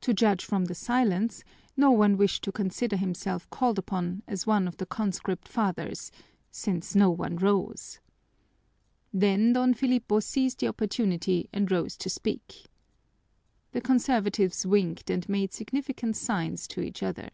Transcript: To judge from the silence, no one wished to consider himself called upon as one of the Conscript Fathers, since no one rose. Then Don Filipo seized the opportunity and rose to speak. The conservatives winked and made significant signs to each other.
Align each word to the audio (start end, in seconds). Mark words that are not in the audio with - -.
To 0.00 0.14
judge 0.14 0.46
from 0.46 0.64
the 0.64 0.74
silence, 0.74 1.44
no 1.76 1.90
one 1.90 2.16
wished 2.16 2.42
to 2.44 2.52
consider 2.52 2.96
himself 2.96 3.50
called 3.50 3.78
upon 3.78 4.22
as 4.26 4.46
one 4.46 4.66
of 4.66 4.78
the 4.78 4.86
Conscript 4.86 5.46
Fathers, 5.46 6.10
since 6.50 6.94
no 6.94 7.10
one 7.10 7.36
rose. 7.36 8.00
Then 9.12 9.52
Don 9.52 9.74
Filipo 9.74 10.20
seized 10.20 10.60
the 10.60 10.68
opportunity 10.68 11.50
and 11.52 11.70
rose 11.70 11.98
to 11.98 12.08
speak. 12.08 12.64
The 13.72 13.82
conservatives 13.82 14.64
winked 14.64 15.10
and 15.10 15.28
made 15.28 15.52
significant 15.52 16.16
signs 16.16 16.66
to 16.68 16.80
each 16.80 17.02
other. 17.02 17.28